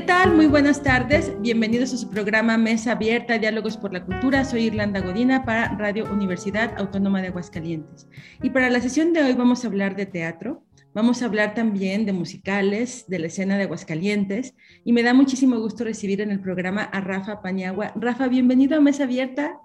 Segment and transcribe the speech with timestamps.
[0.00, 0.34] ¿Qué tal?
[0.34, 1.38] Muy buenas tardes.
[1.42, 4.46] Bienvenidos a su programa Mesa Abierta, Diálogos por la Cultura.
[4.46, 8.08] Soy Irlanda Godina para Radio Universidad Autónoma de Aguascalientes.
[8.42, 10.62] Y para la sesión de hoy vamos a hablar de teatro.
[10.94, 14.54] Vamos a hablar también de musicales, de la escena de Aguascalientes.
[14.86, 17.92] Y me da muchísimo gusto recibir en el programa a Rafa Pañagua.
[17.94, 19.60] Rafa, bienvenido a Mesa Abierta.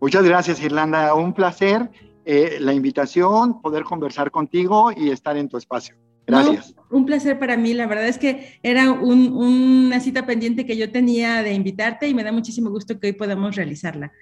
[0.00, 1.12] Muchas gracias, Irlanda.
[1.14, 1.90] Un placer
[2.24, 5.96] eh, la invitación, poder conversar contigo y estar en tu espacio.
[6.30, 6.74] Gracias.
[6.76, 7.74] No, un placer para mí.
[7.74, 12.14] La verdad es que era un, una cita pendiente que yo tenía de invitarte y
[12.14, 14.12] me da muchísimo gusto que hoy podamos realizarla.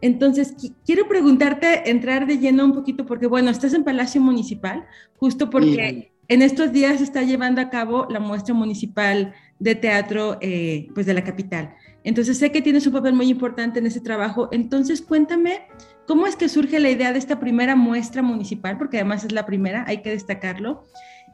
[0.00, 4.84] Entonces, qu quiero preguntarte, entrar de lleno un poquito, porque bueno, estás en Palacio Municipal,
[5.16, 6.24] justo porque sí.
[6.28, 11.06] en estos días se está llevando a cabo la muestra municipal de teatro eh, pues
[11.06, 11.74] de la capital.
[12.02, 14.48] Entonces, sé que tienes un papel muy importante en ese trabajo.
[14.50, 15.68] Entonces, cuéntame,
[16.08, 18.76] ¿cómo es que surge la idea de esta primera muestra municipal?
[18.78, 20.84] Porque además es la primera, hay que destacarlo.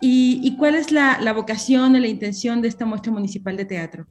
[0.00, 4.06] ¿Y, cuál es la, vocación o la intención de esta muestra municipal de teatro?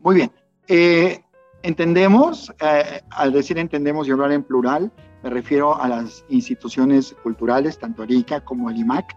[0.00, 0.30] Muy bien.
[0.66, 1.20] Eh,
[1.62, 7.78] entendemos, eh, al decir entendemos y hablar en plural, me refiero a las instituciones culturales,
[7.78, 9.16] tanto ERICA como el IMAC,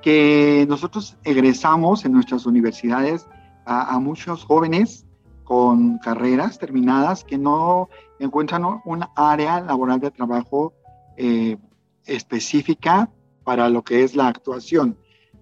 [0.00, 3.26] que nosotros egresamos en nuestras universidades
[3.66, 5.04] a, a muchos jóvenes
[5.50, 7.88] con carreras terminadas que no
[8.20, 10.74] encuentran un área laboral de trabajo
[11.16, 11.56] eh,
[12.04, 13.10] específica
[13.42, 14.96] para lo que es la actuación.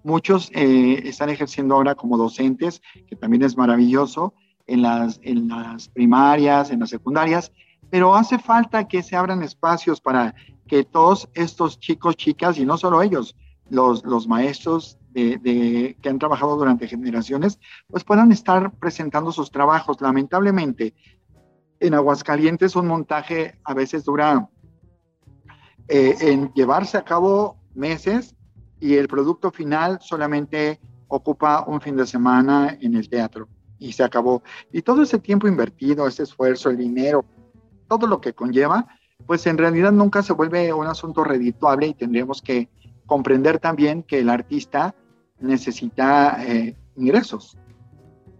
[0.05, 4.35] Muchos eh, están ejerciendo ahora como docentes, que también es maravilloso,
[4.67, 7.53] en las, en las primarias, en las secundarias,
[7.91, 10.35] pero hace falta que se abran espacios para
[10.67, 13.35] que todos estos chicos, chicas, y no solo ellos,
[13.71, 17.59] los, los maestros de, que han trabajado durante generaciones,
[17.89, 20.01] pues puedan estar presentando sus trabajos.
[20.01, 20.95] Lamentablemente,
[21.81, 24.49] en Aguascalientes un montaje a veces dura
[25.89, 28.37] eh, en llevarse a cabo meses
[28.81, 34.05] y el producto final solamente ocupa un fin de semana en el teatro y se
[34.05, 34.43] acabó.
[34.73, 37.25] Y todo ese tiempo invertido, ese esfuerzo, el dinero,
[37.89, 38.87] todo lo que conlleva,
[39.27, 42.69] pues en realidad nunca se vuelve un asunto redituable y tendríamos que
[43.07, 44.95] comprender también que el artista
[45.41, 47.57] necesita eh, ingresos.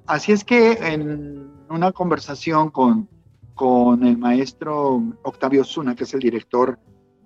[0.07, 3.09] Así es que en una conversación con,
[3.55, 6.79] con el maestro Octavio Zuna, que es el director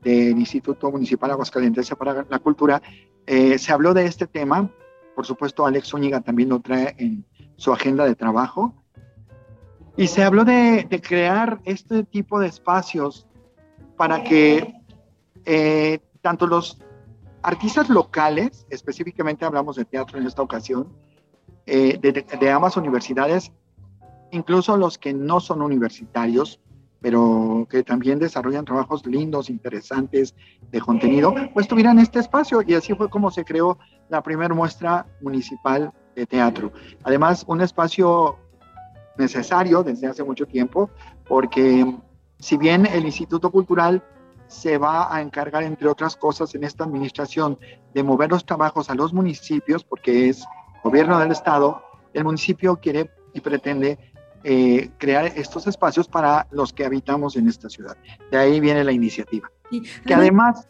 [0.03, 2.83] del Instituto Municipal Aguascalientes para la Cultura,
[3.27, 4.71] eh, se habló de este tema.
[5.15, 7.25] Por supuesto, Alex Zúñiga también lo trae en
[7.57, 8.75] su agenda de trabajo.
[9.97, 13.27] Y se habló de, crear este tipo de espacios
[13.97, 14.75] para que
[15.45, 16.79] eh, tanto los
[17.43, 20.89] artistas locales, específicamente hablamos de teatro en esta ocasión,
[21.67, 23.53] eh, de ambas universidades,
[24.33, 26.59] incluso los que no son universitarios,
[27.03, 30.35] pero que también desarrollan trabajos lindos, interesantes
[30.71, 35.07] de contenido, pues tuvieran este espacio y así fue como se creó la primera muestra
[35.21, 36.73] municipal de teatro.
[37.03, 38.39] Además, un espacio
[39.19, 40.91] necesario desde hace mucho tiempo,
[41.29, 41.95] porque
[42.39, 44.03] si bien el Instituto Cultural
[44.47, 47.59] se va a encargar, entre otras cosas, en esta administración
[47.95, 50.45] de mover los trabajos a los municipios, porque es
[50.85, 51.83] gobierno del Estado,
[52.13, 54.12] el municipio quiere y pretende
[54.45, 57.97] eh, crear estos espacios para los que habitamos en esta ciudad.
[58.31, 59.51] De ahí viene la iniciativa.
[59.71, 59.83] Sí.
[60.07, 60.69] Que además,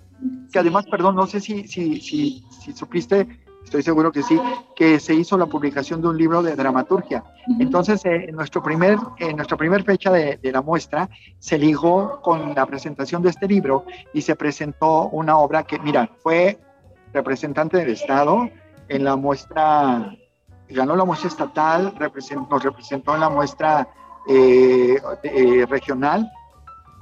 [0.52, 4.38] que además, perdón, no sé si, si, si, si supiste, estoy seguro que sí,
[4.76, 7.24] que se hizo la publicación de un libro de dramaturgia.
[7.58, 12.20] Entonces, eh, en, nuestro primer, en nuestra primera fecha de, de, la muestra se ligó
[12.20, 16.58] con la presentación de este libro y se presentó una obra que, mira, fue
[17.12, 18.48] representante del Estado
[18.88, 20.14] en la muestra
[20.72, 21.94] ganó la muestra estatal,
[22.50, 23.88] nos representó en la muestra
[24.26, 26.30] eh, eh, regional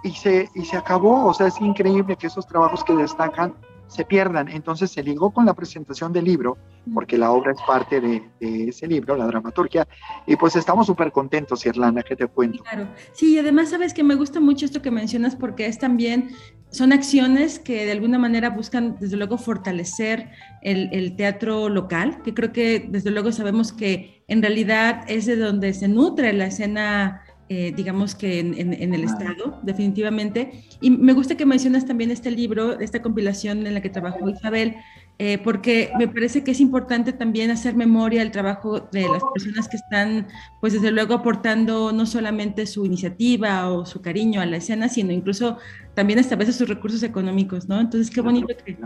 [0.03, 1.27] y se, y se acabó.
[1.27, 3.55] O sea, es increíble que esos trabajos que destacan
[3.91, 4.49] se pierdan.
[4.49, 6.57] Entonces se ligó con la presentación del libro,
[6.95, 9.87] porque la obra es parte de, de ese libro, la dramaturgia,
[10.27, 12.63] y pues estamos súper contentos, Irlanda, ¿qué te cuento?
[12.63, 16.31] Claro, sí, y además sabes que me gusta mucho esto que mencionas porque es también,
[16.71, 20.31] son acciones que de alguna manera buscan desde luego fortalecer
[20.63, 25.35] el, el teatro local, que creo que desde luego sabemos que en realidad es de
[25.35, 30.63] donde se nutre la escena eh, digamos que en, en, en el Estado, definitivamente.
[30.81, 34.77] Y me gusta que mencionas también este libro, esta compilación en la que trabajó Isabel,
[35.19, 39.69] eh, porque me parece que es importante también hacer memoria del trabajo de las personas
[39.69, 40.29] que están,
[40.61, 45.11] pues desde luego aportando no solamente su iniciativa o su cariño a la escena, sino
[45.11, 45.59] incluso
[45.95, 47.81] también hasta a veces sus recursos económicos, ¿no?
[47.81, 48.79] Entonces, qué bonito que,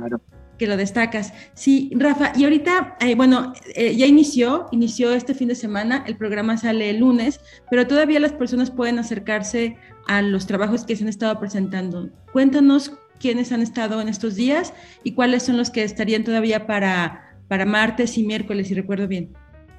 [0.58, 1.32] que lo destacas.
[1.54, 6.16] Sí, Rafa, y ahorita, eh, bueno, eh, ya inició, inició este fin de semana, el
[6.16, 7.40] programa sale el lunes,
[7.70, 12.08] pero todavía las personas pueden acercarse a los trabajos que se han estado presentando.
[12.32, 17.38] Cuéntanos quiénes han estado en estos días y cuáles son los que estarían todavía para,
[17.48, 19.32] para martes y miércoles, si recuerdo bien.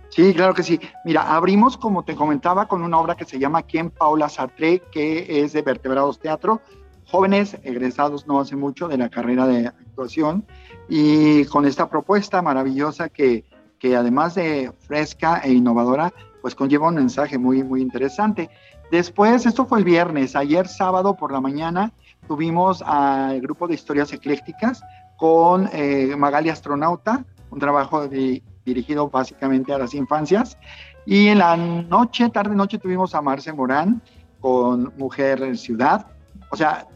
[0.09, 0.79] Sí, claro que sí.
[1.03, 5.41] Mira, abrimos, como te comentaba, con una obra que se llama Quién Paula Sartre, que
[5.41, 6.61] es de Vertebrados Teatro,
[7.05, 10.45] jóvenes egresados no hace mucho de la carrera de actuación,
[10.87, 13.45] y con esta propuesta maravillosa que,
[13.79, 18.49] que además de fresca e innovadora, pues conlleva un mensaje muy, muy interesante.
[18.91, 21.91] Después, esto fue el viernes, ayer sábado por la mañana,
[22.27, 24.83] tuvimos al grupo de historias eclécticas
[25.17, 30.57] con eh, Magali Astronauta, un trabajo dirigido básicamente a las infancias.
[31.05, 34.01] Y en la noche, tarde-noche, tuvimos a Marce Morán
[34.39, 36.07] con Mujer Ciudad.
[36.51, 36.87] O sea,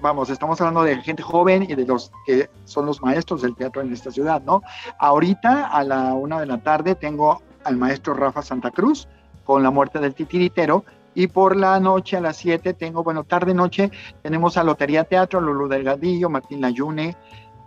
[0.00, 3.82] vamos, estamos hablando de gente joven y de los que son los maestros del teatro
[3.82, 4.62] en esta ciudad, ¿no?
[4.98, 9.08] Ahorita a la una de la tarde tengo al maestro Rafa Santa Cruz
[9.44, 10.84] con La muerte del titiritero
[11.14, 13.90] y por la noche a las 7 tengo, bueno, tarde noche,
[14.22, 17.16] tenemos a Lotería Teatro, Lulu Delgadillo, Martín Layune.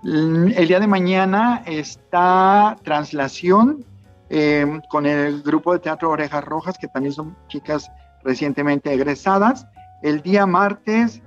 [0.04, 3.84] Mm, el día de mañana está Translación
[4.30, 7.92] eh, con el grupo de teatro Orejas Rojas, que también son chicas
[8.24, 9.68] recientemente egresadas.
[10.02, 11.22] El día martes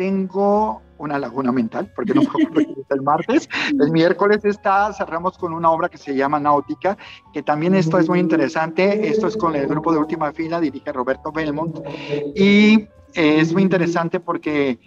[0.00, 2.48] tengo una laguna mental, porque no puedo
[2.88, 3.46] el martes.
[3.78, 6.96] El miércoles está, cerramos con una obra que se llama Náutica,
[7.34, 9.10] que también esto es muy interesante.
[9.10, 11.80] Esto es con el grupo de última fila, dirige Roberto Belmont.
[12.34, 14.78] Y es muy interesante porque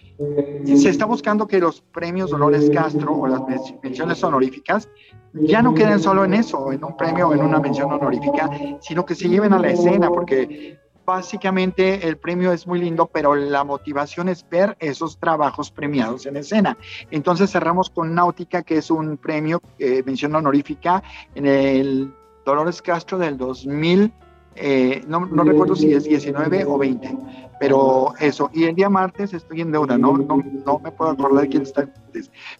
[0.66, 3.44] se está buscando que los premios Dolores Castro o las
[3.84, 4.90] menciones honoríficas
[5.34, 8.50] ya no queden solo en eso, en un premio o en una mención honorífica,
[8.82, 13.36] sino que se lleven a la escena, porque básicamente el premio es muy lindo, pero
[13.36, 16.78] la motivación es ver esos trabajos premiados en escena.
[17.12, 21.04] Entonces cerramos con Náutica, que es un premio, eh, mención honorífica,
[21.36, 22.14] en el
[22.46, 24.12] Dolores Castro del 2000
[24.56, 27.18] eh, no, no, recuerdo si es 19 o 20,
[27.60, 28.50] pero eso.
[28.54, 31.88] Y el día martes estoy en deuda, no, no, no me puedo acordar quién está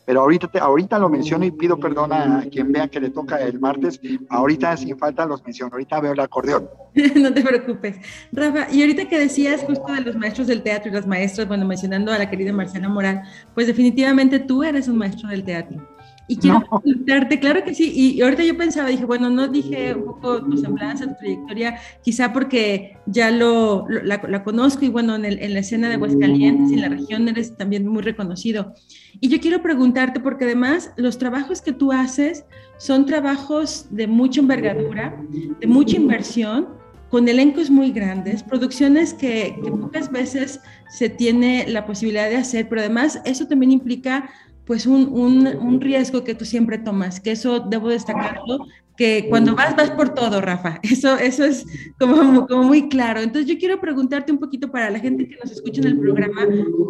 [0.06, 3.38] pero ahorita, te, ahorita lo menciono y pido perdón a quien vea que le toca
[3.38, 4.00] el martes.
[4.30, 6.70] Ahorita sin falta los menciono, ahorita veo el acordeón.
[7.16, 7.98] no te preocupes.
[8.32, 11.66] Rafa, y ahorita que decías justo de los maestros del teatro y las maestras, bueno,
[11.66, 13.24] mencionando a la querida Marcela Moral,
[13.54, 15.88] pues definitivamente tú eres un maestro del teatro.
[16.26, 20.06] Y quiero preguntarte, claro que sí, y, ahorita yo pensaba, dije, bueno, no dije un
[20.06, 25.54] poco tu semblanza, tu trayectoria, quizá porque ya lo, la, conozco y bueno, en, en,
[25.54, 28.74] la escena de Aguascalientes y en la región eres también muy reconocido.
[29.20, 32.46] Y yo quiero preguntarte, porque además los trabajos que tú haces
[32.78, 35.22] son trabajos de mucha envergadura,
[35.60, 36.70] de mucha inversión,
[37.10, 42.68] con elencos muy grandes, producciones que, que pocas veces se tiene la posibilidad de hacer,
[42.70, 44.32] pero además eso también implica
[44.66, 48.66] pues un, un, un, riesgo que tú siempre tomas, que eso debo destacarlo,
[48.96, 50.80] que cuando vas, vas por todo, Rafa.
[50.84, 51.66] Eso, eso es
[52.00, 53.22] como, como muy claro.
[53.22, 56.46] Entonces yo quiero preguntarte un poquito para la gente que nos escucha en el programa,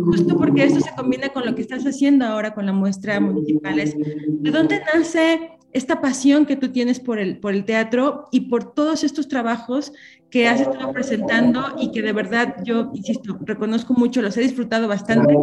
[0.05, 3.95] justo porque esto se combina con lo que estás haciendo ahora con la muestra municipales.
[3.97, 8.73] ¿De dónde nace esta pasión que tú tienes por el, por el teatro y por
[8.73, 9.91] todos estos trabajos
[10.29, 14.87] que has estado presentando y que de verdad yo, insisto, reconozco mucho, los he disfrutado
[14.87, 15.33] bastante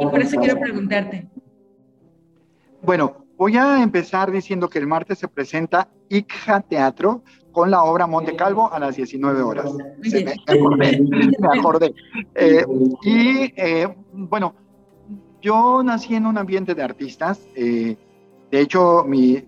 [0.00, 1.28] y por eso quiero preguntarte.
[2.82, 7.22] Bueno, voy a empezar diciendo que el martes se presenta ICJA Teatro
[7.52, 9.72] con la obra Monte Calvo a las 19 horas.
[9.72, 11.00] me, acordé,
[11.38, 11.94] me acordé.
[12.34, 12.64] Eh,
[13.02, 14.54] y eh, bueno,
[15.40, 17.40] yo nací en un ambiente de artistas.
[17.54, 17.96] Eh,
[18.50, 19.44] de hecho, mi,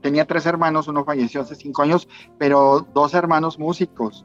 [0.00, 4.24] tenía tres hermanos, uno falleció hace cinco años, pero dos hermanos músicos.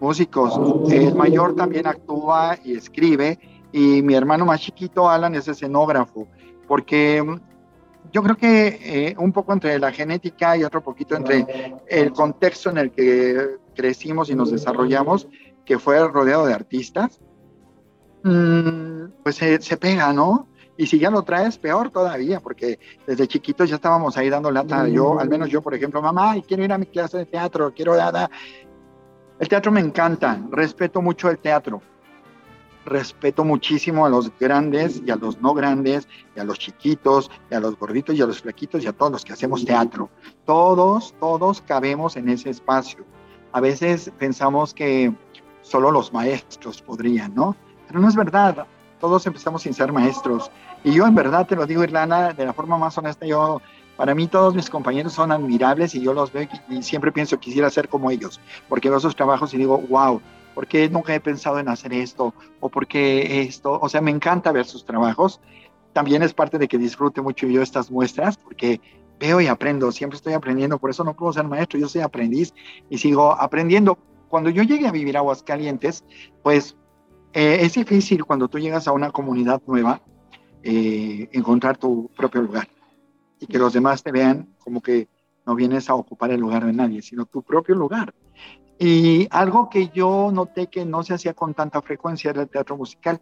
[0.00, 0.58] Músicos.
[0.90, 3.38] El mayor también actúa y escribe,
[3.70, 6.26] y mi hermano más chiquito, Alan, es escenógrafo,
[6.66, 7.22] porque
[8.10, 11.46] yo creo que eh, un poco entre la genética y otro poquito entre
[11.88, 15.28] el contexto en el que crecimos y nos desarrollamos,
[15.64, 17.20] que fue rodeado de artistas,
[18.24, 20.48] mm, pues se, pega, ¿no?
[20.76, 24.88] Y si ya lo traes, peor todavía, porque desde chiquitos ya estábamos ahí dando lata.
[24.88, 27.96] Yo, al menos yo, por ejemplo, mamá, quiero ir a mi clase de teatro, quiero
[27.96, 28.30] nada.
[29.38, 31.82] El teatro me encanta, respeto mucho el teatro,
[32.84, 37.54] respeto muchísimo a los grandes y a los no grandes, y a los chiquitos, y
[37.54, 40.10] a los gorditos y a los flaquitos y a todos los que hacemos teatro.
[40.44, 43.04] Todos, todos cabemos en ese espacio.
[43.52, 45.12] A veces pensamos que
[45.62, 47.56] solo los maestros podrían, ¿no?
[47.86, 48.66] Pero no es verdad.
[49.00, 50.50] Todos empezamos sin ser maestros.
[50.84, 53.60] Y yo en verdad te lo digo, Irlana, de la forma más honesta, yo
[53.96, 57.68] Para mí todos mis compañeros son admirables y yo los veo y, siempre pienso quisiera
[57.68, 60.20] ser como ellos, porque veo sus trabajos y digo, wow,
[60.54, 62.34] ¿por qué nunca he pensado en hacer esto?
[62.60, 63.78] ¿O por qué esto?
[63.80, 65.40] O sea, me encanta ver sus trabajos.
[65.92, 68.80] También es parte de que disfrute mucho yo estas muestras, porque
[69.18, 72.52] veo y aprendo, siempre estoy aprendiendo, por eso no puedo ser maestro, yo soy aprendiz
[72.90, 73.98] y sigo aprendiendo.
[74.28, 76.04] Cuando yo llegué a vivir a Aguascalientes,
[76.42, 76.76] pues
[77.32, 80.02] eh, es difícil cuando tú llegas a una comunidad nueva
[80.62, 82.68] eh, encontrar tu propio lugar
[83.38, 85.08] y que los demás te vean como que
[85.46, 88.14] no vienes a ocupar el lugar de nadie, sino tu propio lugar.
[88.78, 92.76] Y algo que yo noté que no se hacía con tanta frecuencia era el teatro
[92.76, 93.20] musical.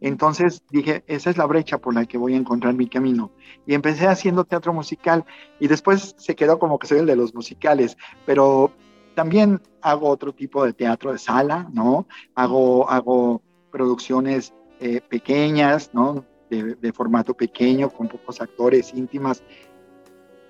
[0.00, 3.30] Entonces dije, esa es la brecha por la que voy a encontrar mi camino.
[3.66, 5.24] Y empecé haciendo teatro musical
[5.58, 8.72] y después se quedó como que soy el de los musicales, pero
[9.14, 12.06] también hago otro tipo de teatro de sala, ¿no?
[12.34, 13.40] Hago, hago
[13.70, 16.24] producciones eh, pequeñas, ¿no?
[16.50, 19.42] de, formato pequeño, con pocos actores, íntimas.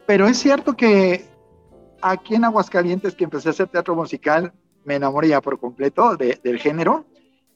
[0.07, 1.27] Pero es cierto que
[2.03, 4.53] aquí en Aguascalientes, que empecé a hacer teatro musical,
[4.85, 7.05] me enamoré ya por completo del género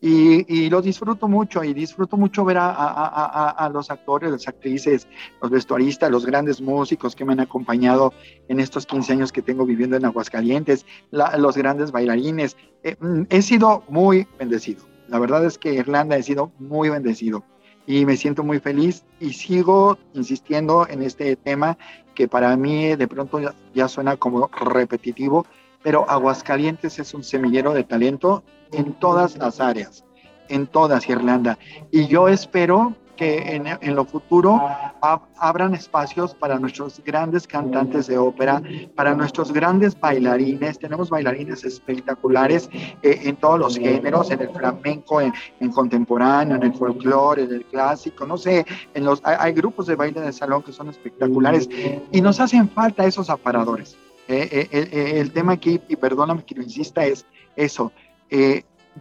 [0.04, 5.06] y, lo disfruto mucho y disfruto mucho ver a, los actores, las actrices,
[5.40, 8.12] los vestuaristas, los grandes músicos que me han acompañado
[8.49, 12.56] en estos 15 años que tengo viviendo en Aguascalientes, los grandes bailarines.
[12.82, 14.84] Eh, mm, he sido muy bendecido.
[15.06, 17.44] La verdad es que Irlanda he sido muy bendecido
[17.86, 21.76] y me siento muy feliz y sigo insistiendo en este tema
[22.14, 23.40] que para mí de pronto
[23.74, 25.46] ya, suena como repetitivo,
[25.82, 30.04] pero Aguascalientes es un semillero de talento en todas las áreas,
[30.48, 31.58] en todas Irlanda.
[31.90, 34.60] Y yo espero que en, lo futuro
[35.00, 38.60] abran espacios para nuestros grandes cantantes de ópera,
[38.96, 40.80] para nuestros grandes bailarines.
[40.80, 42.68] Tenemos bailarines espectaculares
[43.00, 45.32] eh, en todos los géneros, en el flamenco, en,
[45.70, 50.20] contemporáneo, en el folclore, en el clásico, no sé, en los, hay, grupos de baile
[50.20, 51.68] de salón que son espectaculares
[52.10, 53.96] y nos hacen falta esos aparadores.
[54.26, 57.24] Eh, eh, el tema aquí, y perdóname que lo insista, es
[57.54, 57.92] eso.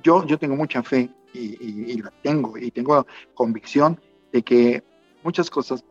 [0.04, 4.00] yo, yo tengo mucha fe y, la tengo, y tengo convicción
[4.32, 4.84] de que
[5.24, 5.84] muchas cosas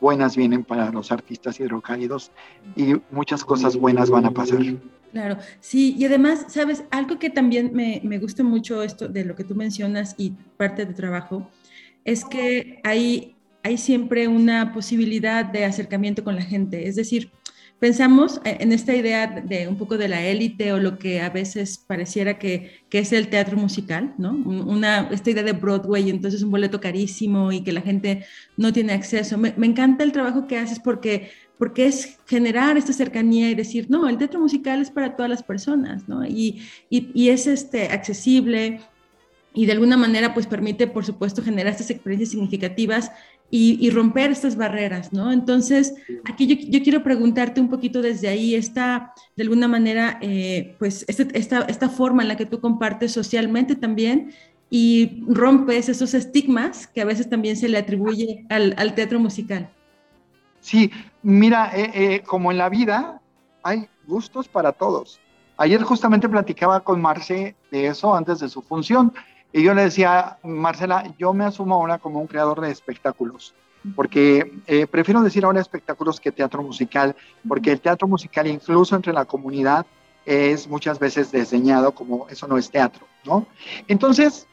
[0.00, 2.30] buenas vienen para los artistas hidrocálidos
[2.76, 4.60] y muchas cosas buenas van a pasar.
[5.12, 9.34] Claro, sí, y además, sabes, algo que también me, me gusta mucho esto de lo
[9.34, 11.48] que tú mencionas y parte de trabajo,
[12.04, 17.32] es que hay, hay siempre una posibilidad de acercamiento con la gente, es decir,
[17.78, 21.78] pensamos en esta idea de un poco de la élite o lo que a veces
[21.78, 24.32] pareciera que, es el teatro musical, ¿no?
[24.32, 28.24] Una, esta idea de Broadway, entonces un boleto carísimo y que la gente
[28.56, 29.38] no tiene acceso.
[29.38, 31.30] Me, encanta el trabajo que haces porque,
[31.76, 36.08] es generar esta cercanía y decir, no, el teatro musical es para todas las personas,
[36.08, 36.24] ¿no?
[36.26, 38.80] Y es este, accesible,
[39.58, 43.10] y de alguna manera pues permite, por supuesto, generar estas experiencias significativas
[43.50, 45.32] y, romper estas barreras, ¿no?
[45.32, 45.94] Entonces,
[46.30, 51.26] aquí yo, quiero preguntarte un poquito desde ahí, esta, de alguna manera, eh, pues este,
[51.38, 54.32] esta, esta forma en la que tú compartes socialmente también
[54.70, 59.70] y rompes esos estigmas que a veces también se le atribuye al, al teatro musical.
[60.60, 60.90] Sí,
[61.22, 63.22] mira, eh, eh, como en la vida
[63.62, 65.20] hay gustos para todos.
[65.56, 69.12] Ayer justamente platicaba con Marce de eso antes de su función.
[69.52, 73.54] Y yo le decía, Marcela, yo me asumo ahora como un creador de espectáculos,
[73.96, 79.12] porque eh, prefiero decir ahora espectáculos que teatro musical, porque el teatro musical incluso entre
[79.12, 79.86] la comunidad
[80.26, 83.46] es muchas veces desdeñado como eso no es teatro, ¿no?
[83.86, 84.46] Entonces,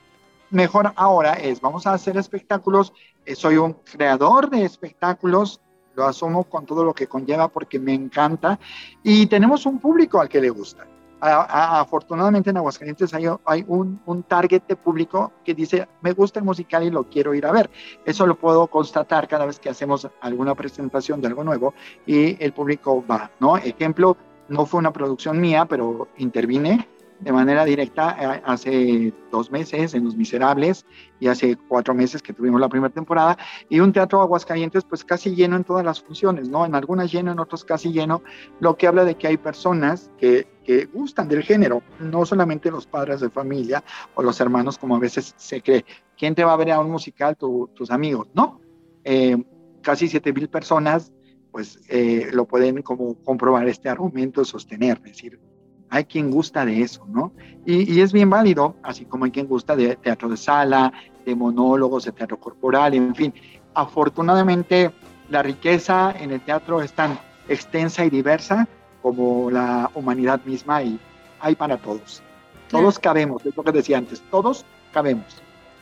[0.49, 2.93] mejor ahora es, vamos a hacer espectáculos,
[3.25, 5.59] eh, soy un creador de espectáculos,
[5.95, 8.59] lo asumo con todo lo que conlleva porque me encanta
[9.03, 10.85] y tenemos un público al que le gusta
[11.25, 16.83] afortunadamente en Aguascalientes hay, un, un, target de público que dice, me gusta el musical
[16.83, 17.69] y lo quiero ir a ver.
[18.05, 21.73] Eso lo puedo constatar cada vez que hacemos alguna presentación de algo nuevo
[22.05, 23.57] y el público va, ¿no?
[23.57, 24.17] Ejemplo,
[24.47, 26.87] no fue una producción mía, pero intervine
[27.19, 30.85] de manera directa eh, hace dos meses en Los Miserables
[31.19, 33.37] y hace cuatro meses que tuvimos la primera temporada
[33.69, 36.65] y un teatro Aguascalientes pues casi lleno en todas las funciones, ¿no?
[36.65, 38.21] En algunas lleno, en otros casi lleno,
[38.59, 42.85] lo que habla de que hay personas que, que gustan del género, no solamente los
[42.85, 43.83] padres de familia
[44.15, 45.85] o los hermanos como a veces se cree.
[46.17, 47.35] ¿Quién te va a ver a un musical?
[47.37, 48.61] tus amigos, ¿no?
[49.03, 49.37] Eh,
[49.81, 51.11] casi siete mil personas
[51.55, 55.39] pues eh, lo pueden como comprobar este argumento, sostener, decir,
[55.89, 57.31] hay quien gusta de eso, ¿no?
[57.65, 60.91] Y, es bien válido, así como hay quien gusta de teatro de sala,
[61.25, 63.33] de monólogos, de teatro corporal, en fin.
[63.73, 64.91] Afortunadamente,
[65.29, 68.67] la riqueza en el teatro es tan extensa y diversa
[69.01, 70.99] como la humanidad misma y
[71.39, 72.21] hay para todos.
[72.69, 75.25] Todos cabemos, es lo que decía antes, todos cabemos.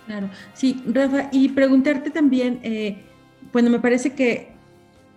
[0.06, 3.04] Claro, sí, Rafa, y preguntarte también, eh,
[3.52, 4.53] bueno, me parece que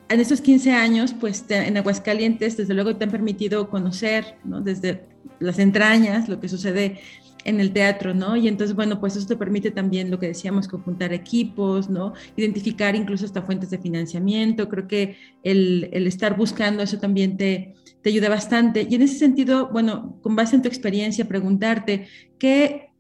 [0.09, 4.61] en estos 15 años, pues en Aguascalientes, desde luego te han permitido conocer, ¿no?
[4.61, 5.05] Desde
[5.41, 7.01] las entrañas, lo que sucede
[7.45, 8.37] en el teatro, ¿no?
[8.37, 12.13] Y entonces, bueno, pues eso te permite también lo que decíamos, conjuntar equipos, ¿no?
[12.37, 14.69] Identificar incluso hasta fuentes de financiamiento.
[14.69, 18.87] Creo que el, el estar buscando eso también te, te ayuda bastante.
[18.89, 22.09] Y en ese sentido, bueno, con base en tu experiencia, preguntarte,
[22.39, 22.91] ¿qué,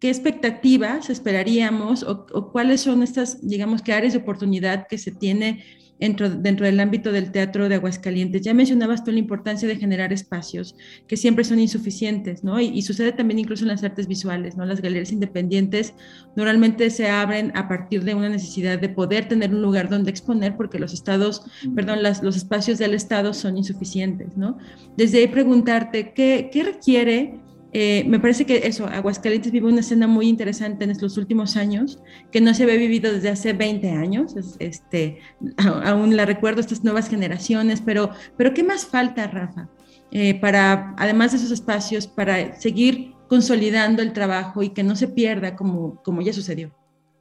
[0.00, 5.12] qué expectativas esperaríamos o, o cuáles son estas, digamos, que áreas de oportunidad que se
[5.12, 5.62] tiene
[6.00, 8.42] dentro, dentro del ámbito del teatro de Aguascalientes.
[8.42, 10.74] Ya mencionabas tú la importancia de generar espacios
[11.06, 12.58] que siempre son insuficientes, ¿no?
[12.58, 14.64] Y, sucede también incluso en las artes visuales, ¿no?
[14.64, 15.94] Las galerías independientes
[16.34, 20.56] normalmente se abren a partir de una necesidad de poder tener un lugar donde exponer
[20.56, 21.42] porque los estados,
[21.74, 24.58] perdón, las, los espacios del estado son insuficientes, ¿no?
[24.96, 27.38] Desde ahí preguntarte, ¿qué, qué requiere
[27.72, 32.02] eh, me parece que eso, Aguascalientes vive una escena muy interesante en estos últimos años,
[32.32, 35.20] que no se había vivido desde hace 20 años, este,
[35.84, 39.68] aún la recuerdo estas nuevas generaciones, pero, pero ¿qué más falta, Rafa?
[40.10, 45.06] Eh, para, además de esos espacios, para seguir consolidando el trabajo y que no se
[45.06, 46.72] pierda como, como ya sucedió.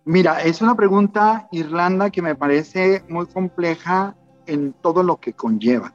[0.06, 4.16] Mira, es una pregunta, Irlanda, que me parece muy compleja
[4.48, 5.94] en todo lo que conlleva.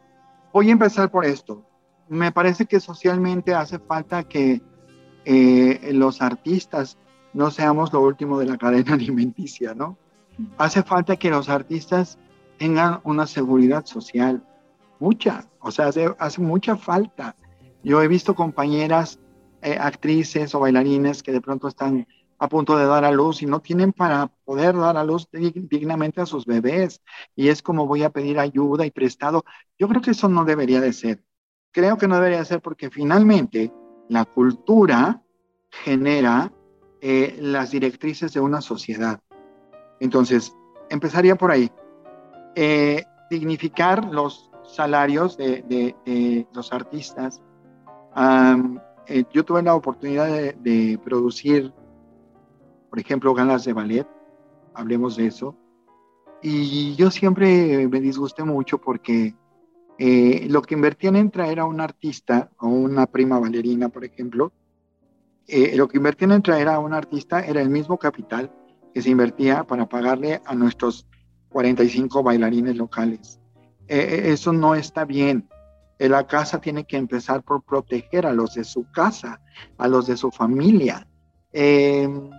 [0.53, 1.65] Voy a empezar por esto
[2.09, 4.63] me parece que socialmente hace falta que
[5.25, 6.99] eh, los artistas
[7.33, 9.99] no seamos lo último de la cadena alimenticia, ¿no?
[10.59, 12.19] Hace falta que los artistas
[12.59, 14.43] tengan una seguridad social,
[14.99, 17.37] mucha, o sea, hace, mucha falta.
[17.83, 19.21] Yo he visto compañeras,
[19.63, 22.07] eh, actrices o bailarines que de pronto están
[22.39, 26.21] a punto de dar a luz y no tienen para poder dar a luz dignamente
[26.21, 27.01] a sus bebés.
[27.37, 29.45] Y es como voy a pedir ayuda y prestado.
[29.79, 31.23] Yo creo que eso no debería de ser
[31.75, 33.71] creo que no debería ser porque finalmente
[34.09, 35.21] la cultura
[35.71, 36.53] genera
[37.01, 39.21] eh, las directrices de una sociedad.
[39.99, 40.55] Entonces,
[40.89, 41.71] empezaría por ahí.
[42.55, 47.43] Eh, dignificar los salarios de, los artistas.
[49.07, 51.73] Eh, yo tuve la oportunidad de, producir,
[52.89, 54.07] por ejemplo, galas de ballet,
[54.75, 55.57] hablemos de eso,
[56.41, 59.35] y yo siempre me disgusté mucho porque
[59.99, 64.53] eh, lo que invertían en traer a un artista o una prima bailarina, por ejemplo,
[65.47, 68.51] eh, lo que invertían en traer a un artista era el mismo capital
[68.93, 71.07] que se invertía para pagarle a nuestros
[71.51, 73.39] 45 bailarines locales.
[73.87, 75.49] Eh, eso no está bien.
[75.99, 79.41] La casa tiene que empezar por proteger a los de su casa,
[79.79, 81.07] a los de su familia.
[81.53, 82.31] el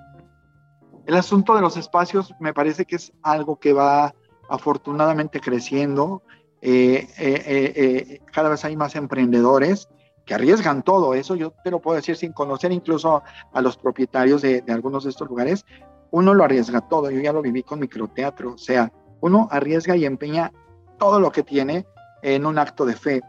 [1.07, 4.13] asunto de los espacios me parece que es algo que va
[4.49, 6.21] afortunadamente creciendo.
[6.61, 9.87] Eh, eh, eh, cada vez hay más emprendedores
[10.25, 11.13] que arriesgan todo.
[11.13, 13.21] Eso yo te lo puedo decir sin conocer incluso
[13.53, 15.65] a los propietarios de, algunos de estos lugares.
[16.11, 17.11] Uno lo arriesga todo.
[17.11, 18.53] Yo ya lo viví con microteatro.
[18.53, 18.91] O sea,
[19.21, 20.51] uno arriesga y empeña
[20.97, 21.85] todo lo que tiene
[22.21, 23.21] en un acto de fe.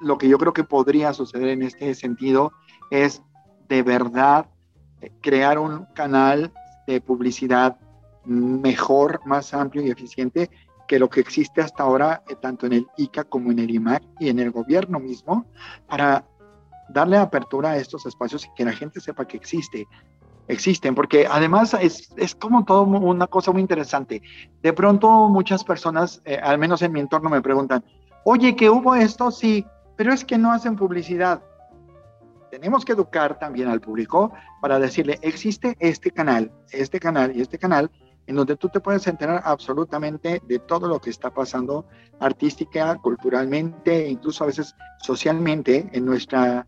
[0.00, 2.52] lo que yo creo que podría suceder en este sentido
[2.90, 3.22] es
[3.68, 4.46] de verdad
[5.20, 6.52] crear un canal
[6.86, 7.76] de publicidad
[8.30, 10.50] mejor, más amplio y eficiente
[10.86, 14.02] que lo que existe hasta ahora, eh, tanto en el ICA como en el IMAC
[14.18, 15.46] y en el gobierno mismo,
[15.88, 16.24] para
[16.88, 19.86] darle apertura a estos espacios y que la gente sepa que existe,
[20.48, 24.22] existen, porque además es, es como todo una cosa muy interesante.
[24.62, 27.84] De pronto muchas personas, eh, al menos en mi entorno, me preguntan,
[28.24, 29.64] oye, que hubo esto, sí,
[29.96, 31.42] pero es que no hacen publicidad.
[32.50, 37.58] Tenemos que educar también al público para decirle, existe este canal, este canal y este
[37.58, 37.90] canal,
[38.30, 41.84] en donde tú te puedes enterar absolutamente de todo lo que está pasando
[42.20, 46.64] artística, culturalmente, incluso a veces socialmente en nuestra,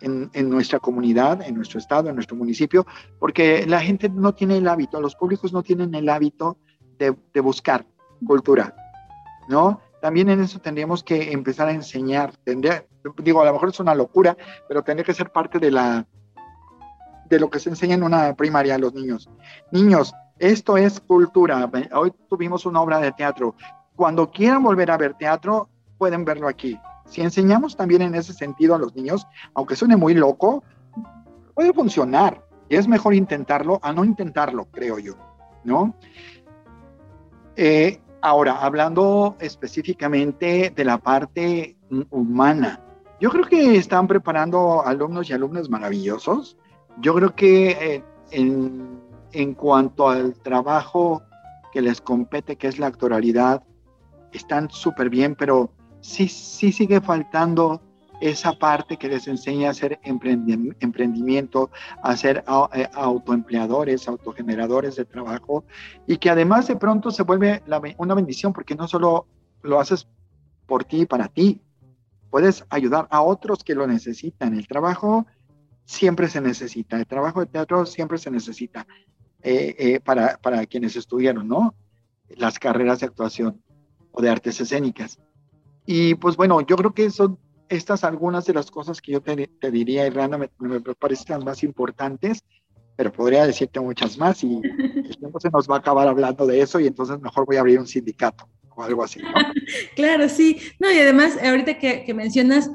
[0.00, 2.86] en, nuestra comunidad, en nuestro estado, en nuestro municipio,
[3.18, 6.56] porque la gente no tiene el hábito, los públicos no tienen el hábito
[6.98, 7.84] de, de buscar
[8.26, 8.74] cultura,
[9.50, 9.82] ¿no?
[10.00, 12.86] También en eso tendríamos que empezar a enseñar, tendría,
[13.18, 14.34] digo, a lo mejor es una locura,
[14.66, 16.06] pero tendría que ser parte de la
[17.28, 19.30] de lo que se enseña en una primaria a los niños.
[19.70, 21.70] Niños, esto es cultura.
[21.94, 23.54] Hoy tuvimos una obra de teatro.
[23.96, 25.68] Cuando quieran volver a ver teatro,
[25.98, 26.78] pueden verlo aquí.
[27.06, 30.64] Si enseñamos también en ese sentido a los niños, aunque suene muy loco,
[31.54, 32.44] puede funcionar.
[32.68, 35.14] Y es mejor intentarlo a no intentarlo, creo yo,
[35.62, 35.94] ¿no?
[37.54, 41.76] Eh, ahora, hablando específicamente de la parte
[42.10, 42.80] humana,
[43.20, 46.56] yo creo que están preparando alumnos y alumnas maravillosos.
[46.98, 49.01] Yo creo que eh, en
[49.32, 51.22] en cuanto al trabajo
[51.72, 53.62] que les compete, que es la actualidad,
[54.32, 57.80] están súper bien, pero sí, sí sigue faltando
[58.22, 61.70] esa parte que les enseña a hacer emprendimiento,
[62.02, 65.64] a ser eh, autoempleadores, autogeneradores de trabajo
[66.06, 67.62] y que además de pronto se vuelve
[67.98, 69.26] una bendición porque no solo
[69.62, 70.06] lo haces
[70.66, 71.60] por ti y para ti,
[72.30, 74.54] puedes ayudar a otros que lo necesitan.
[74.54, 75.26] El trabajo
[75.84, 78.86] siempre se necesita, el trabajo de teatro siempre se necesita
[79.42, 81.74] eh, eh, para, para quienes estudiaron, ¿no?
[82.28, 83.60] Las carreras de actuación
[84.12, 85.18] o de artes escénicas.
[85.84, 89.48] Y pues bueno, yo creo que son estas algunas de las cosas que yo te,
[89.48, 92.44] te diría, Irlanda, me, me, parecen las más importantes,
[92.96, 96.60] pero podría decirte muchas más y el tiempo se nos va a acabar hablando de
[96.60, 99.20] eso y entonces mejor voy a abrir un sindicato o algo así.
[99.20, 99.32] ¿no?
[99.96, 100.58] claro, sí.
[100.78, 102.70] No, y además, ahorita que, que mencionas,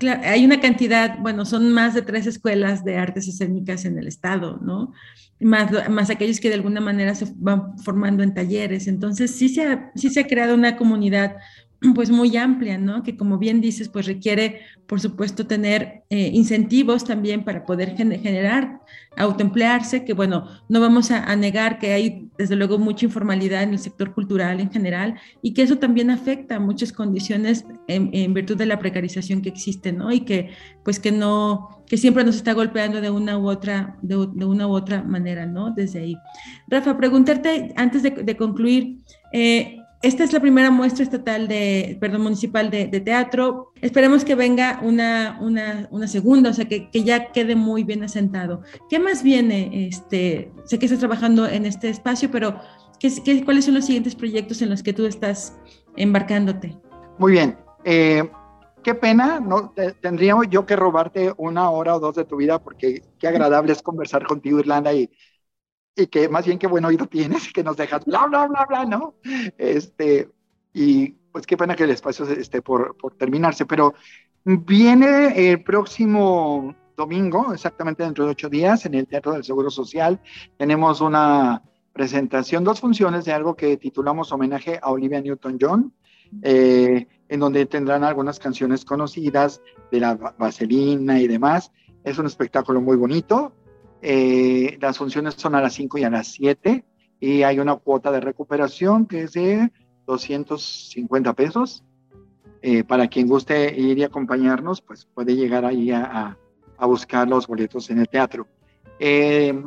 [0.00, 4.58] hay una cantidad, bueno, son más de tres escuelas de artes escénicas en el estado,
[4.62, 4.92] ¿no?
[5.38, 8.88] Más, más aquellos que de alguna manera se van formando en talleres.
[8.88, 11.36] Entonces, sí se sí se ha creado una comunidad
[11.94, 13.02] pues muy amplia, ¿no?
[13.02, 18.80] Que como bien dices, pues requiere, por supuesto, tener eh, incentivos también para poder generar,
[19.16, 23.78] autoemplearse, que bueno, no vamos a, negar que hay desde luego mucha informalidad en el
[23.78, 28.66] sector cultural en general y que eso también afecta a muchas condiciones en, virtud de
[28.66, 30.12] la precarización que existe, ¿no?
[30.12, 30.50] Y que
[30.84, 34.72] pues que no, que siempre nos está golpeando de una u otra, de, una u
[34.72, 35.70] otra manera, ¿no?
[35.70, 36.16] Desde ahí.
[36.68, 38.98] Rafa, preguntarte antes de, concluir,
[39.32, 43.72] eh, esta es la primera muestra estatal de, perdón, municipal de, teatro.
[43.82, 48.62] Esperemos que venga una, una, segunda, o sea, que, que, ya quede muy bien asentado.
[48.88, 49.88] ¿Qué más viene?
[49.88, 52.58] Este, sé que estás trabajando en este espacio, pero
[52.98, 55.58] ¿qué, qué, cuáles son los siguientes proyectos en los que tú estás
[55.96, 56.78] embarcándote?
[57.18, 57.58] Muy bien.
[57.84, 58.28] Eh,
[58.82, 63.02] qué pena, no tendríamos yo que robarte una hora o dos de tu vida porque
[63.18, 65.10] qué agradable es conversar contigo, Irlanda, y
[65.96, 68.84] y que más bien qué buen oído tienes, que nos dejas bla, bla, bla, bla,
[68.84, 69.14] ¿no?
[69.58, 70.28] Este,
[70.72, 73.94] y pues qué pena que el espacio esté por, por terminarse, pero
[74.44, 80.20] viene el próximo domingo, exactamente dentro de ocho días, en el Teatro del Seguro Social,
[80.58, 85.92] tenemos una presentación, dos funciones de algo que titulamos Homenaje a Olivia Newton-John,
[86.42, 91.72] eh, en donde tendrán algunas canciones conocidas de la vaselina y demás.
[92.04, 93.52] Es un espectáculo muy bonito,
[94.02, 96.84] eh, las funciones son a las 5 y a las 7
[97.20, 99.70] y hay una cuota de recuperación que es de
[100.06, 101.84] 250 pesos.
[102.62, 106.36] Eh, para quien guste ir y acompañarnos, pues puede llegar ahí a,
[106.76, 108.46] a, buscar los boletos en el teatro.
[108.98, 109.64] Eh,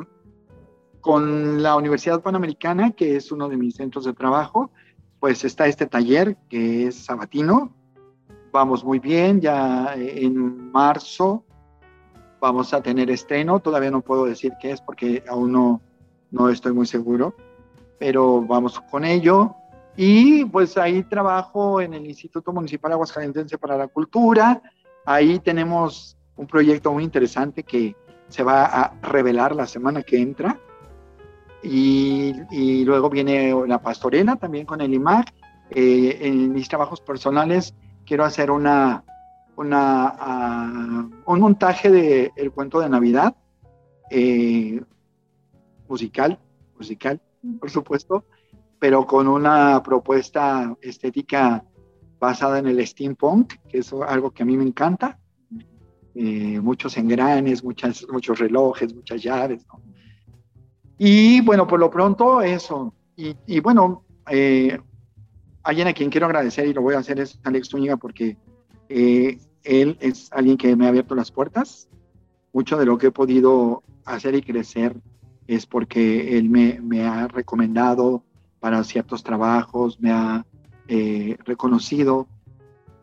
[1.00, 4.70] con la Universidad Panamericana, que es uno de mis centros de trabajo,
[5.18, 7.74] pues está este taller que es sabatino.
[8.52, 11.44] Vamos muy bien, ya en marzo
[12.44, 15.80] vamos a tener estreno, todavía no puedo decir qué es porque aún no,
[16.30, 17.34] no estoy muy seguro,
[17.98, 19.56] pero vamos con ello.
[19.96, 24.60] Y pues ahí trabajo en el Instituto Municipal Aguascalientense para la Cultura,
[25.06, 27.96] ahí tenemos un proyecto muy interesante que
[28.28, 30.60] se va a revelar la semana que entra.
[31.62, 35.32] Y, luego viene la pastorela también con el IMAC.
[35.70, 39.02] Eh, en mis trabajos personales quiero hacer una,
[39.56, 43.36] una, uh, un montaje de El cuento de Navidad,
[44.10, 44.80] eh,
[45.88, 46.38] musical,
[46.78, 47.20] musical,
[47.60, 48.24] por supuesto,
[48.78, 51.64] pero con una propuesta estética
[52.18, 55.18] basada en el steampunk, que es algo que a mí me encanta.
[56.14, 59.66] Eh, muchos engranes, muchas, muchos relojes, muchas llaves.
[59.66, 59.82] ¿no?
[60.98, 62.94] Y bueno, por lo pronto eso.
[63.16, 64.78] Y, y bueno, eh,
[65.62, 68.36] alguien a quien quiero agradecer y lo voy a hacer es Alex Zúñiga porque
[68.88, 71.88] eh, él es alguien que me ha abierto las puertas.
[72.52, 74.96] Mucho de lo que he podido hacer y crecer
[75.46, 78.22] es porque él me, me ha recomendado
[78.60, 80.46] para ciertos trabajos, me ha
[80.88, 82.26] eh, reconocido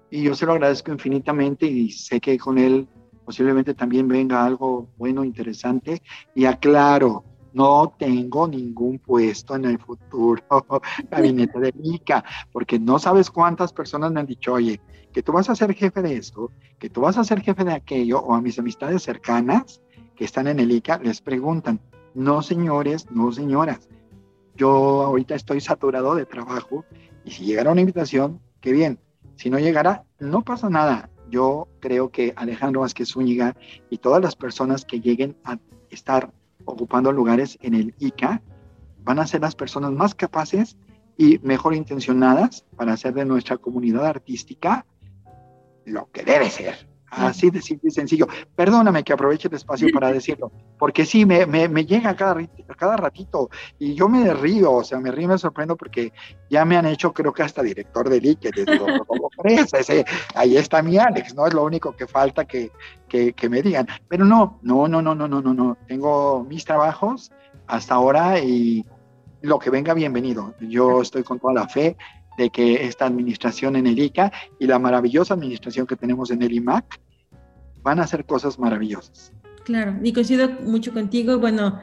[0.10, 2.88] y yo se lo agradezco infinitamente y sé que con él
[3.26, 6.02] posiblemente también venga algo bueno, interesante
[6.36, 10.44] y aclaro, no tengo ningún puesto en el futuro
[11.10, 15.50] gabinete de ICA, porque no sabes cuántas personas me han dicho, oye, que tú vas
[15.50, 18.42] a ser jefe de esto, que tú vas a ser jefe de aquello, o a
[18.42, 19.82] mis amistades cercanas
[20.16, 21.80] que están en el ICA, les preguntan,
[22.14, 23.90] no señores, no señoras,
[24.56, 26.86] yo ahorita estoy saturado de trabajo
[27.26, 29.00] y si llegara una invitación, qué bien,
[29.36, 31.10] si no llegara, no pasa nada.
[31.30, 33.56] Yo creo que Alejandro Vázquez Zúñiga
[33.90, 35.58] y todas las personas que lleguen a
[35.90, 36.32] estar
[36.66, 38.42] ocupando lugares en el ICA
[39.04, 40.78] van a ser las personas más capaces
[41.18, 44.86] y mejor intencionadas para hacer de nuestra comunidad artística
[45.86, 46.91] lo que debe ser.
[47.12, 48.26] Así de simple y sencillo.
[48.56, 52.36] Perdóname que aproveche el espacio para decirlo, porque sí, me, me, me llega cada,
[52.78, 56.14] cada ratito y yo me río, o sea, me río y me sorprendo porque
[56.50, 58.52] ya me han hecho, creo que hasta director de LIC,
[59.44, 61.46] ese, ahí está mi Alex, ¿no?
[61.48, 62.72] Es lo único que falta que,
[63.08, 63.88] que, que me digan.
[64.08, 65.78] Pero no, no, no, no, no, no, no, no.
[65.88, 67.32] Tengo mis trabajos
[67.68, 68.86] hasta ahora y
[69.42, 70.54] lo que venga, bienvenido.
[70.62, 71.98] Yo estoy con toda la fe
[72.38, 76.54] de que esta administración en el ICA y la maravillosa administración que tenemos en el
[76.54, 77.00] IMAC
[77.84, 79.34] van a hacer cosas maravillosas.
[79.64, 81.38] Claro, y coincido mucho contigo.
[81.38, 81.80] Bueno,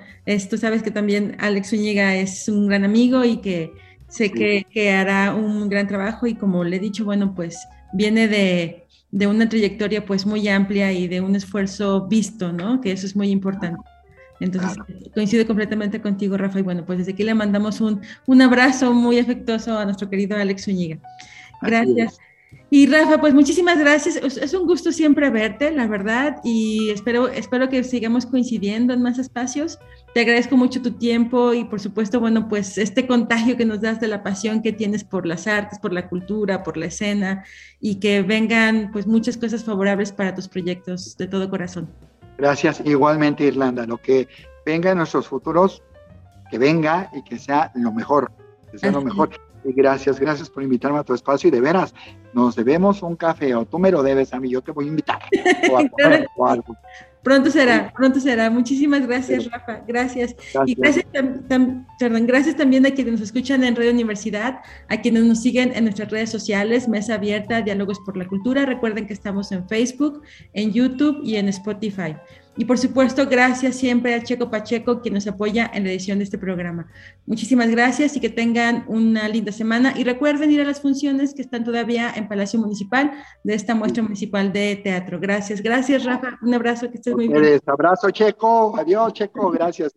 [0.50, 3.72] tú sabes que también Alex Zúñiga es un gran amigo y que
[4.08, 7.58] sé que, que, hará un gran trabajo y como le he dicho, bueno, pues
[7.92, 12.80] viene de, de, una trayectoria pues muy amplia y de un esfuerzo visto, ¿no?
[12.80, 13.80] Que eso es muy importante.
[14.40, 14.76] Entonces,
[15.14, 16.58] coincido completamente contigo, Rafa.
[16.60, 20.36] Y bueno, pues desde aquí le mandamos un, un abrazo muy afectuoso a nuestro querido
[20.36, 20.98] Alex Zúñiga.
[21.62, 22.18] Gracias.
[22.70, 24.16] Y Rafa, pues muchísimas gracias.
[24.16, 29.18] Es un gusto siempre verte, la verdad, y espero, espero que sigamos coincidiendo en más
[29.18, 29.78] espacios.
[30.12, 34.00] Te agradezco mucho tu tiempo y por supuesto, bueno, pues este contagio que nos das
[34.00, 37.44] de la pasión que tienes por las artes, por la cultura, por la escena
[37.80, 41.88] y que vengan pues muchas cosas favorables para tus proyectos de todo corazón.
[42.38, 42.80] Gracias.
[42.84, 44.28] Igualmente, Irlanda, lo que
[44.64, 45.82] venga en nuestros futuros,
[46.50, 48.30] que venga y que sea lo mejor,
[48.70, 49.30] que sea lo mejor.
[49.64, 51.92] Y gracias, gracias por invitarme a tu espacio y de veras,
[52.32, 54.88] nos debemos un café o tú me lo debes a mí, yo te voy a
[54.88, 55.18] invitar.
[56.36, 56.76] O algo.
[57.28, 58.48] Pronto será, pronto será.
[58.48, 59.82] Muchísimas gracias, Rafa.
[59.86, 60.34] Gracias.
[60.64, 65.42] Y gracias, perdón, gracias también a quienes nos escuchan en Radio Universidad, a quienes nos
[65.42, 68.64] siguen en nuestras redes sociales, Mesa Abierta, Diálogos por la Cultura.
[68.64, 70.22] Recuerden que estamos en Facebook,
[70.54, 72.16] en YouTube y en Spotify.
[72.58, 76.24] Y por supuesto, gracias siempre a Checo Pacheco, quien nos apoya en la edición de
[76.24, 76.88] este programa.
[77.24, 79.94] Muchísimas gracias y que tengan una linda semana.
[79.96, 83.12] Y recuerden ir a las funciones que están todavía en Palacio Municipal
[83.44, 85.20] de esta muestra municipal de teatro.
[85.20, 86.36] Gracias, gracias Rafa.
[86.42, 87.60] Un abrazo, que estés muy bien.
[87.64, 89.92] Abrazo Checo, adiós Checo, gracias.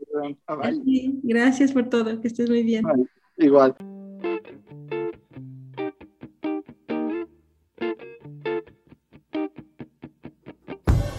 [1.23, 2.85] gracias por todo, que estés muy bien.
[3.37, 3.75] igual.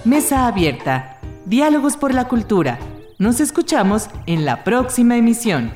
[0.04, 1.11] Mesa abierta
[1.52, 2.78] Diálogos por la Cultura.
[3.18, 5.70] Nos escuchamos en la próxima emisión.